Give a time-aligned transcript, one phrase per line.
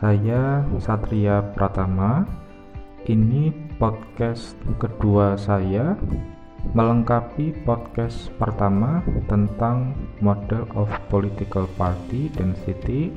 [0.00, 2.24] Saya Satria Pratama.
[3.04, 5.92] Ini podcast kedua saya
[6.72, 9.92] melengkapi podcast pertama tentang
[10.24, 13.12] model of political party density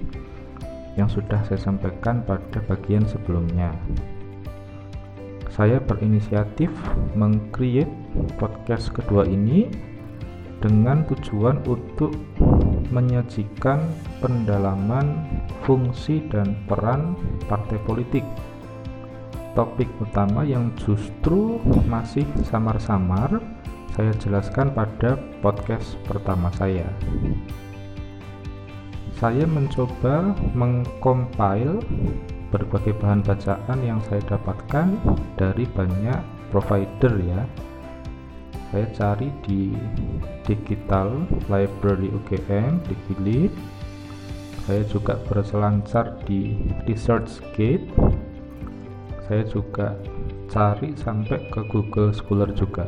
[0.99, 3.71] yang sudah saya sampaikan pada bagian sebelumnya.
[5.55, 6.67] Saya berinisiatif
[7.15, 7.95] mengcreate
[8.35, 9.71] podcast kedua ini
[10.59, 12.11] dengan tujuan untuk
[12.91, 13.88] menyajikan
[14.23, 15.19] pendalaman
[15.67, 17.19] fungsi dan peran
[17.51, 18.23] partai politik.
[19.51, 23.43] Topik utama yang justru masih samar-samar
[23.93, 26.87] saya jelaskan pada podcast pertama saya.
[29.19, 31.83] Saya mencoba mengcompile
[32.49, 34.87] berbagai bahan bacaan yang saya dapatkan
[35.37, 36.17] dari banyak
[36.49, 37.43] provider ya
[38.73, 39.69] saya cari di
[40.41, 43.41] digital library UGM di Gili
[44.64, 46.56] saya juga berselancar di
[46.88, 47.88] researchgate
[49.28, 49.95] saya juga
[50.52, 52.86] cari sampai ke Google Scholar juga.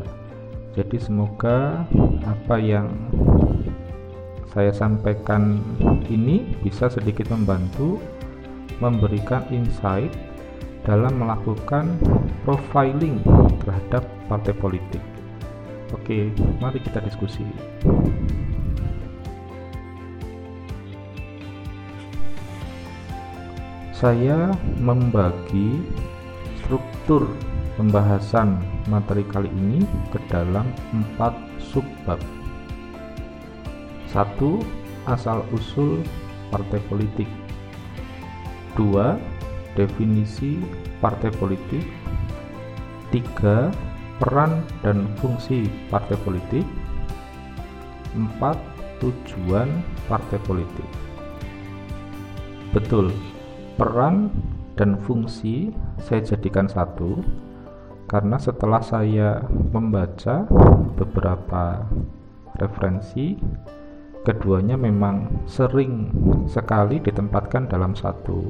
[0.75, 1.87] Jadi semoga
[2.27, 2.91] apa yang
[4.51, 5.63] saya sampaikan
[6.11, 7.97] ini bisa sedikit membantu
[8.83, 10.11] memberikan insight
[10.83, 11.95] dalam melakukan
[12.43, 13.23] profiling
[13.63, 15.01] terhadap partai politik.
[15.95, 16.29] Oke,
[16.59, 17.41] mari kita diskusi.
[23.95, 25.79] Saya membagi
[26.59, 27.31] struktur
[27.79, 28.59] pembahasan
[28.91, 31.31] materi kali ini ke dalam empat
[31.63, 32.19] subbab.
[34.11, 34.59] Satu,
[35.07, 36.03] asal-usul
[36.51, 37.31] partai politik.
[38.75, 39.15] Dua,
[39.79, 40.59] definisi
[40.99, 41.87] partai politik.
[43.15, 43.71] Tiga,
[44.19, 46.67] peran dan fungsi partai politik
[48.11, 48.75] 4.
[48.95, 49.67] Tujuan
[50.07, 50.87] partai politik
[52.71, 53.11] Betul,
[53.75, 54.31] peran
[54.79, 57.23] dan fungsi saya jadikan satu
[58.07, 60.47] karena setelah saya membaca
[60.95, 61.83] beberapa
[62.55, 63.35] referensi
[64.23, 66.09] keduanya memang sering
[66.47, 68.49] sekali ditempatkan dalam satu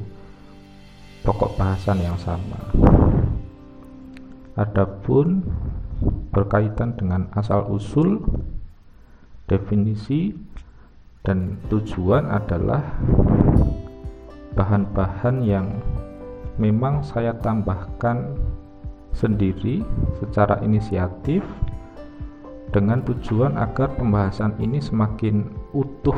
[1.25, 2.59] pokok bahasan yang sama.
[4.55, 5.43] Adapun
[6.31, 8.23] berkaitan dengan asal-usul,
[9.49, 10.31] definisi,
[11.25, 13.01] dan tujuan adalah
[14.55, 15.67] bahan-bahan yang
[16.55, 18.39] memang saya tambahkan
[19.11, 19.83] sendiri
[20.19, 21.43] secara inisiatif
[22.71, 26.15] dengan tujuan agar pembahasan ini semakin utuh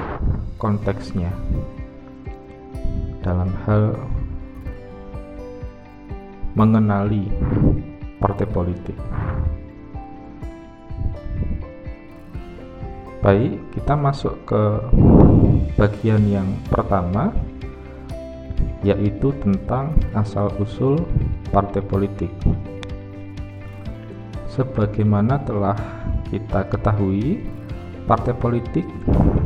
[0.58, 1.30] konteksnya
[3.22, 3.94] dalam hal
[6.58, 7.30] mengenali
[8.18, 8.98] partai politik.
[13.22, 14.64] Baik, kita masuk ke
[15.78, 17.30] bagian yang pertama
[18.86, 21.02] yaitu tentang asal-usul
[21.50, 22.30] partai politik.
[24.52, 25.78] Sebagaimana telah
[26.30, 27.46] kita ketahui,
[28.10, 28.86] partai politik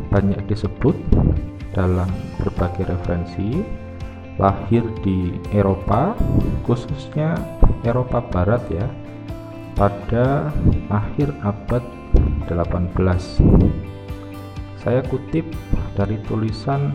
[0.08, 0.96] banyak disebut
[1.72, 2.08] dalam
[2.40, 3.60] berbagai referensi
[4.40, 6.16] lahir di Eropa,
[6.64, 7.36] khususnya
[7.84, 8.88] Eropa Barat ya
[9.76, 10.52] pada
[10.92, 11.84] akhir abad
[12.48, 12.92] 18
[14.82, 15.46] saya kutip
[15.96, 16.92] dari tulisan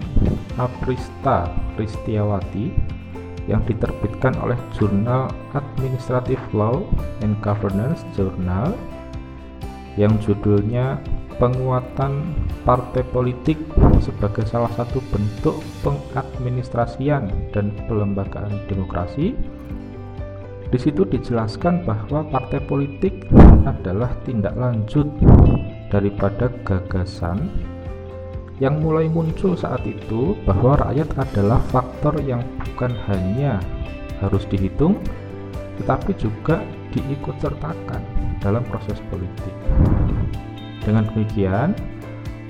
[0.58, 2.74] Aprista Ristiawati
[3.48, 6.84] yang diterbitkan oleh jurnal Administrative Law
[7.24, 8.76] and Governance Journal
[9.96, 11.02] yang judulnya
[11.42, 12.34] penguatan
[12.66, 13.58] partai politik
[14.02, 19.34] sebagai salah satu bentuk pengadministrasian dan pelembagaan demokrasi.
[20.68, 23.24] Di situ dijelaskan bahwa partai politik
[23.64, 25.08] adalah tindak lanjut
[25.88, 27.48] daripada gagasan
[28.58, 33.62] yang mulai muncul saat itu bahwa rakyat adalah faktor yang bukan hanya
[34.18, 34.98] harus dihitung
[35.78, 38.02] tetapi juga diikut sertakan
[38.42, 39.54] dalam proses politik.
[40.82, 41.78] Dengan demikian,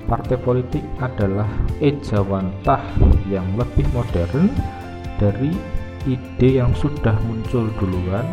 [0.08, 1.48] partai politik adalah
[1.84, 2.80] ejawantah
[3.28, 4.48] yang lebih modern
[5.20, 5.52] dari
[6.08, 8.24] ide yang sudah muncul duluan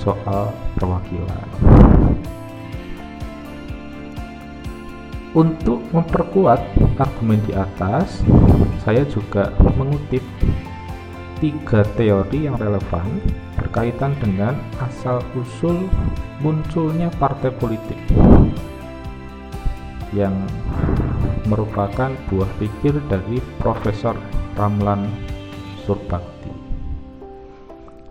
[0.00, 0.48] soal
[0.80, 1.83] perwakilan.
[5.34, 6.62] Untuk memperkuat
[6.94, 8.22] argumen di atas,
[8.86, 10.22] saya juga mengutip
[11.42, 13.18] tiga teori yang relevan
[13.58, 15.90] berkaitan dengan asal-usul
[16.38, 17.98] munculnya partai politik
[20.14, 20.38] yang
[21.50, 24.14] merupakan buah pikir dari Profesor
[24.54, 25.10] Ramlan
[25.82, 26.22] Surbak.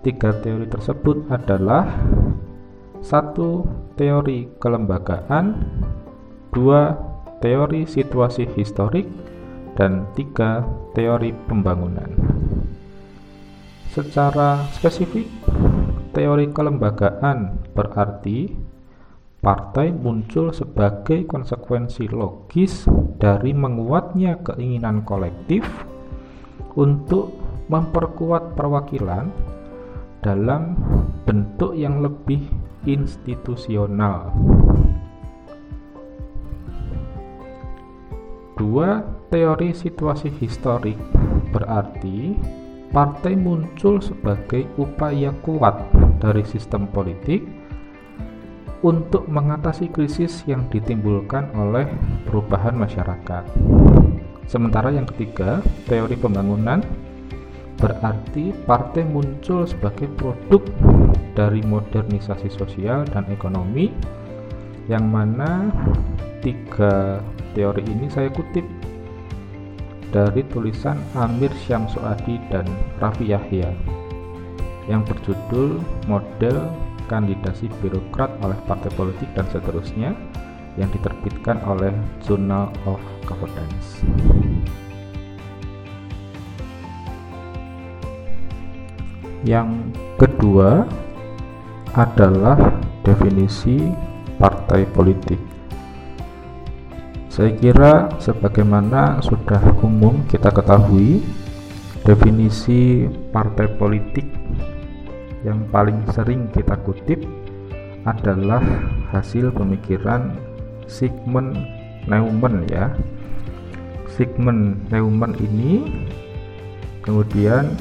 [0.03, 1.87] Tiga teori tersebut adalah
[2.99, 3.63] satu
[3.95, 5.63] teori kelembagaan,
[6.51, 7.12] dua
[7.43, 9.03] teori situasi historik,
[9.75, 10.63] dan tiga
[10.95, 12.07] teori pembangunan.
[13.91, 15.27] Secara spesifik,
[16.15, 18.49] teori kelembagaan berarti
[19.43, 22.87] partai muncul sebagai konsekuensi logis
[23.19, 25.67] dari menguatnya keinginan kolektif
[26.79, 27.35] untuk
[27.67, 29.27] memperkuat perwakilan
[30.23, 30.79] dalam
[31.27, 32.39] bentuk yang lebih
[32.87, 34.31] institusional.
[38.53, 39.01] Dua
[39.33, 40.97] teori situasi historik
[41.49, 42.37] berarti
[42.93, 45.81] partai muncul sebagai upaya kuat
[46.21, 47.41] dari sistem politik
[48.85, 51.89] untuk mengatasi krisis yang ditimbulkan oleh
[52.29, 53.41] perubahan masyarakat.
[54.45, 56.83] Sementara yang ketiga, teori pembangunan
[57.79, 60.61] berarti partai muncul sebagai produk
[61.33, 63.89] dari modernisasi sosial dan ekonomi
[64.91, 65.71] yang mana
[66.43, 67.23] tiga
[67.55, 68.67] teori ini saya kutip
[70.11, 72.67] dari tulisan Amir Syamsuadi dan
[72.99, 73.71] Raffi Yahya
[74.91, 75.79] yang berjudul
[76.11, 76.67] Model
[77.07, 80.11] Kandidasi Birokrat oleh Partai Politik dan seterusnya
[80.75, 81.93] yang diterbitkan oleh
[82.25, 84.01] Journal of Governance.
[89.43, 90.87] Yang kedua
[91.93, 92.57] adalah
[93.03, 93.91] definisi
[94.43, 95.39] partai politik.
[97.31, 101.23] Saya kira sebagaimana sudah umum kita ketahui
[102.03, 104.27] definisi partai politik
[105.47, 107.23] yang paling sering kita kutip
[108.03, 108.59] adalah
[109.15, 110.35] hasil pemikiran
[110.91, 111.55] Sigmund
[112.11, 112.91] Neumann ya.
[114.11, 115.87] Sigmund Neumann ini
[116.99, 117.71] kemudian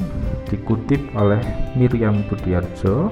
[0.47, 1.43] dikutip oleh
[1.75, 3.11] Miriam Budiarjo.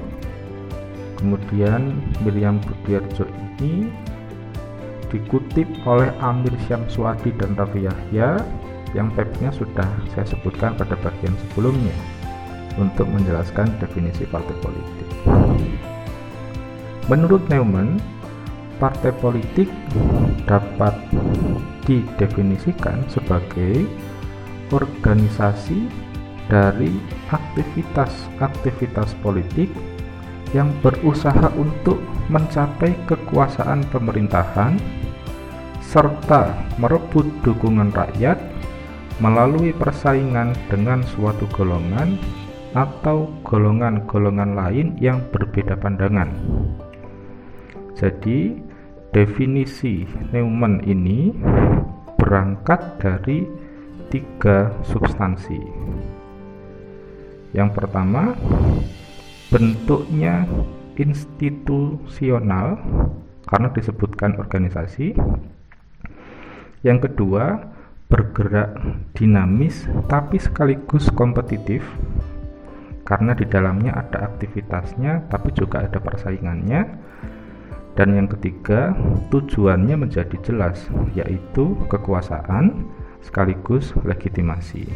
[1.21, 3.29] Kemudian Miriam Budiarjo
[3.61, 3.93] ini
[5.13, 8.41] dikutip oleh Amir Syamsuadi dan Raffi Yahya
[8.97, 11.93] yang pepnya sudah saya sebutkan pada bagian sebelumnya
[12.81, 15.07] untuk menjelaskan definisi partai politik.
[17.05, 17.99] Menurut Neumann,
[18.79, 19.67] partai politik
[20.49, 20.95] dapat
[21.85, 23.85] didefinisikan sebagai
[24.71, 25.85] organisasi
[26.47, 26.91] dari
[27.29, 29.69] aktivitas-aktivitas politik
[30.51, 34.75] yang berusaha untuk mencapai kekuasaan pemerintahan
[35.79, 38.39] serta merebut dukungan rakyat
[39.19, 42.15] melalui persaingan dengan suatu golongan
[42.71, 46.31] atau golongan-golongan lain yang berbeda pandangan.
[47.99, 48.55] Jadi,
[49.11, 51.35] definisi Neumann ini
[52.15, 53.43] berangkat dari
[54.07, 55.59] tiga substansi.
[57.51, 58.31] Yang pertama,
[59.51, 60.47] bentuknya
[60.95, 62.79] institusional
[63.45, 65.11] karena disebutkan organisasi
[66.81, 67.61] yang kedua,
[68.09, 68.73] bergerak
[69.13, 71.85] dinamis tapi sekaligus kompetitif
[73.05, 76.81] karena di dalamnya ada aktivitasnya tapi juga ada persaingannya.
[77.91, 78.95] Dan yang ketiga,
[79.29, 80.79] tujuannya menjadi jelas
[81.13, 82.87] yaitu kekuasaan
[83.21, 84.87] sekaligus legitimasi.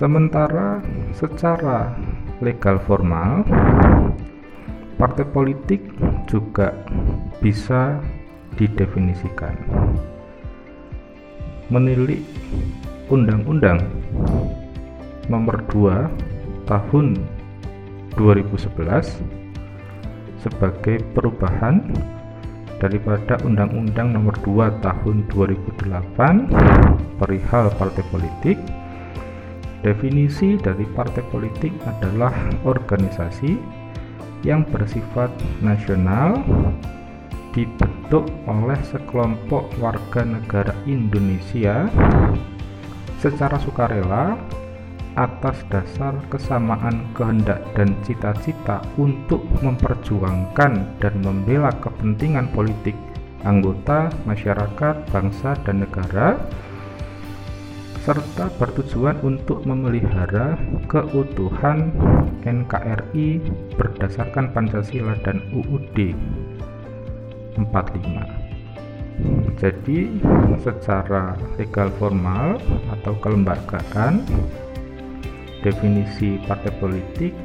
[0.00, 0.80] Sementara
[1.12, 1.92] secara
[2.40, 3.44] legal formal,
[4.96, 5.84] partai politik
[6.24, 6.72] juga
[7.44, 8.00] bisa
[8.56, 9.52] didefinisikan.
[11.68, 12.24] Menilik
[13.12, 13.84] Undang-Undang
[15.28, 17.06] Nomor 2 Tahun
[18.16, 19.20] 2011
[20.40, 21.84] sebagai perubahan
[22.80, 28.79] daripada Undang-Undang Nomor 2 Tahun 2008 perihal partai politik.
[29.80, 32.32] Definisi dari partai politik adalah
[32.68, 33.56] organisasi
[34.44, 35.32] yang bersifat
[35.64, 36.40] nasional
[37.56, 41.88] dibentuk oleh sekelompok warga negara Indonesia
[43.18, 44.36] secara sukarela
[45.18, 50.72] atas dasar kesamaan kehendak dan cita-cita untuk memperjuangkan
[51.02, 52.94] dan membela kepentingan politik
[53.42, 56.38] anggota masyarakat, bangsa, dan negara
[58.00, 60.56] serta bertujuan untuk memelihara
[60.88, 61.92] keutuhan
[62.40, 63.44] NKRI
[63.76, 66.16] berdasarkan Pancasila dan UUD
[67.60, 68.50] 45
[69.60, 70.08] jadi
[70.64, 72.56] secara legal formal
[72.96, 74.24] atau kelembagaan
[75.60, 77.36] definisi partai politik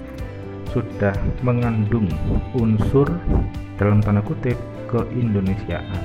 [0.72, 1.12] sudah
[1.44, 2.08] mengandung
[2.56, 3.08] unsur
[3.76, 4.56] dalam tanda kutip
[4.88, 6.00] keindonesiaan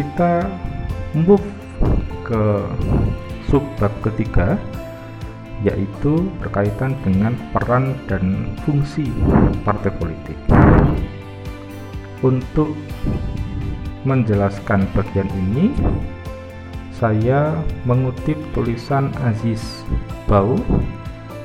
[0.00, 0.48] kita
[1.12, 1.44] move
[2.24, 2.64] ke
[3.52, 4.56] subbab ketiga
[5.60, 9.12] yaitu berkaitan dengan peran dan fungsi
[9.60, 10.38] partai politik.
[12.24, 12.72] Untuk
[14.08, 15.68] menjelaskan bagian ini,
[16.96, 19.84] saya mengutip tulisan Aziz
[20.24, 20.56] Bau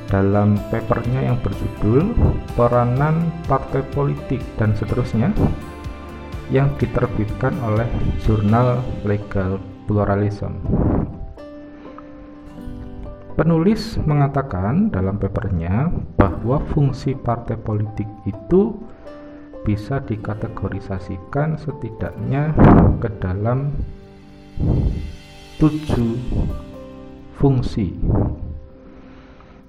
[0.07, 2.15] dalam papernya yang berjudul
[2.55, 5.35] Peranan Partai Politik dan seterusnya
[6.53, 7.87] yang diterbitkan oleh
[8.21, 9.57] jurnal Legal
[9.89, 10.61] Pluralism.
[13.35, 18.71] Penulis mengatakan dalam papernya bahwa fungsi partai politik itu
[19.67, 22.55] bisa dikategorisasikan setidaknya
[23.03, 23.75] ke dalam
[25.59, 26.15] tujuh
[27.35, 27.91] fungsi.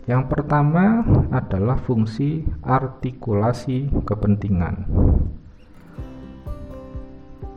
[0.07, 1.03] Yang pertama
[1.35, 4.87] adalah fungsi artikulasi kepentingan.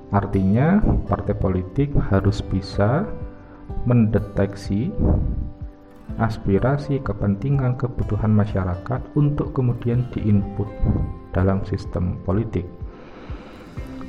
[0.10, 3.06] Artinya, partai politik harus bisa
[3.86, 4.90] mendeteksi
[6.18, 10.68] aspirasi, kepentingan, kebutuhan masyarakat untuk kemudian diinput
[11.32, 12.66] dalam sistem politik.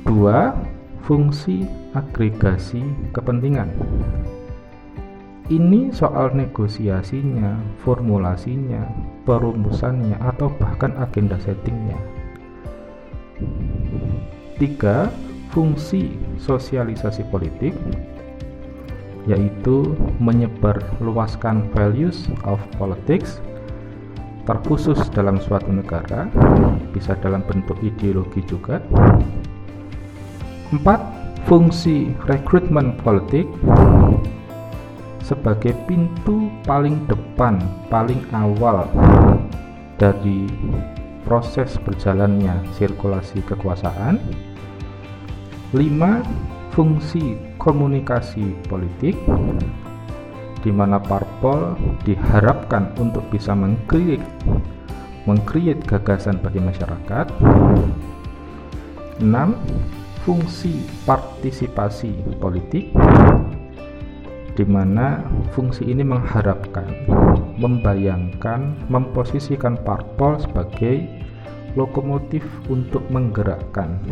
[0.03, 0.57] Dua,
[1.05, 2.81] fungsi agregasi
[3.13, 3.69] kepentingan.
[5.51, 8.87] Ini soal negosiasinya, formulasinya,
[9.27, 11.99] perumusannya, atau bahkan agenda settingnya.
[14.55, 15.11] Tiga,
[15.51, 17.75] fungsi sosialisasi politik
[19.29, 23.37] yaitu menyebarluaskan values of politics
[24.49, 26.25] terkhusus dalam suatu negara
[26.89, 28.81] bisa dalam bentuk ideologi juga.
[30.73, 30.97] Empat
[31.45, 33.45] fungsi rekrutmen politik
[35.21, 37.61] sebagai pintu paling depan
[37.93, 38.89] paling awal
[40.01, 40.49] dari
[41.23, 44.17] proses berjalannya sirkulasi kekuasaan
[45.71, 49.15] 5 fungsi komunikasi politik
[50.59, 54.19] di mana parpol diharapkan untuk bisa mengkreat
[55.23, 57.31] mengkreat gagasan bagi masyarakat.
[59.23, 59.23] 6
[60.27, 62.91] fungsi partisipasi politik
[64.51, 65.23] di mana
[65.55, 66.83] fungsi ini mengharapkan
[67.55, 71.07] membayangkan memposisikan parpol sebagai
[71.79, 74.03] lokomotif untuk menggerakkan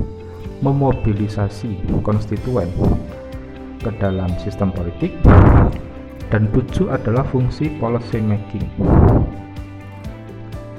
[0.60, 2.68] memobilisasi konstituen
[3.80, 5.16] ke dalam sistem politik
[6.30, 8.68] dan tujuh adalah fungsi policy making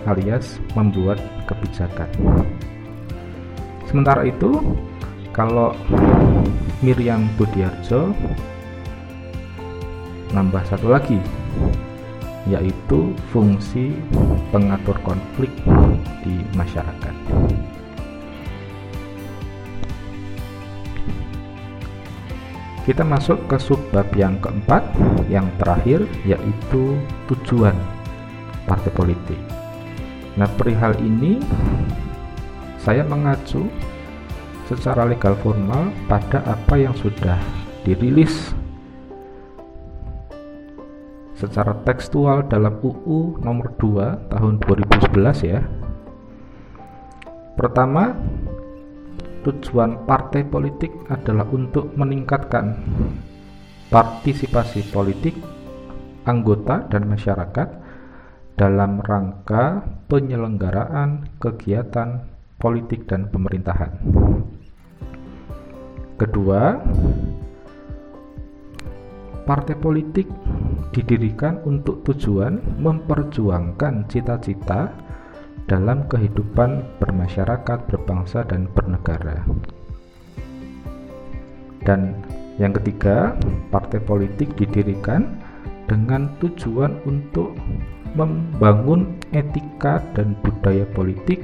[0.08, 2.08] alias membuat kebijakan.
[3.88, 4.62] Sementara itu
[5.34, 5.74] kalau
[6.80, 8.14] Miriam Budiarjo
[10.30, 11.18] nambah satu lagi
[12.48, 13.92] yaitu fungsi
[14.48, 15.52] pengatur konflik
[16.24, 17.14] di masyarakat
[22.80, 24.80] Kita masuk ke subbab yang keempat,
[25.28, 26.96] yang terakhir yaitu
[27.28, 27.76] tujuan
[28.64, 29.40] partai politik.
[30.40, 31.42] Nah, perihal ini
[32.80, 33.68] saya mengacu
[34.64, 37.36] secara legal formal pada apa yang sudah
[37.84, 38.54] dirilis
[41.36, 45.60] secara tekstual dalam UU nomor 2 tahun 2011 ya.
[47.56, 48.16] Pertama,
[49.40, 52.76] tujuan partai politik adalah untuk meningkatkan
[53.88, 55.34] partisipasi politik
[56.28, 57.68] anggota dan masyarakat
[58.54, 62.28] dalam rangka penyelenggaraan kegiatan
[62.60, 63.88] politik dan pemerintahan.
[66.20, 66.76] Kedua,
[69.48, 70.28] partai politik
[70.92, 74.92] didirikan untuk tujuan memperjuangkan cita-cita
[75.66, 79.44] dalam kehidupan bermasyarakat, berbangsa, dan bernegara.
[81.84, 82.20] Dan
[82.60, 83.34] yang ketiga,
[83.72, 85.40] partai politik didirikan
[85.88, 87.56] dengan tujuan untuk
[88.14, 91.40] membangun etika dan budaya politik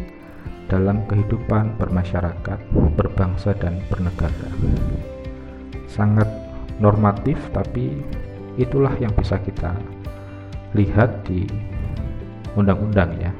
[0.66, 2.58] dalam kehidupan bermasyarakat,
[2.98, 4.50] berbangsa, dan bernegara.
[5.86, 6.28] Sangat
[6.82, 8.02] normatif, tapi
[8.60, 9.72] itulah yang bisa kita
[10.74, 11.46] lihat di
[12.58, 13.32] undang-undang ya.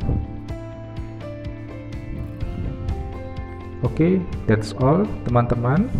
[3.84, 4.12] Oke, okay,
[4.48, 5.92] that's all teman-teman.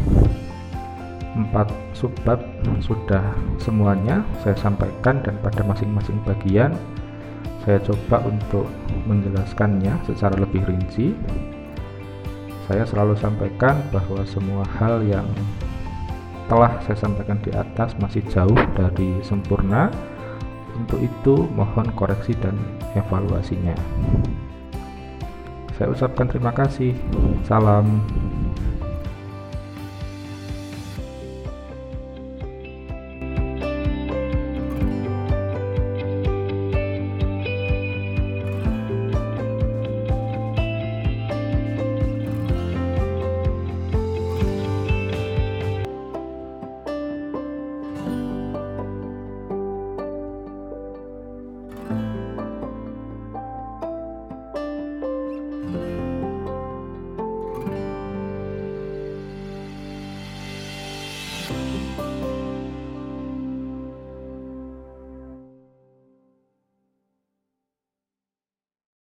[1.36, 2.40] Empat subbab
[2.80, 3.20] sudah
[3.60, 6.72] semuanya saya sampaikan dan pada masing-masing bagian
[7.66, 8.70] saya coba untuk
[9.10, 11.12] menjelaskannya secara lebih rinci.
[12.70, 15.26] Saya selalu sampaikan bahwa semua hal yang
[16.46, 19.90] telah saya sampaikan di atas masih jauh dari sempurna.
[20.78, 22.54] Untuk itu, mohon koreksi dan
[22.94, 23.74] evaluasinya.
[25.76, 26.96] Saya ucapkan terima kasih.
[27.44, 28.00] Salam.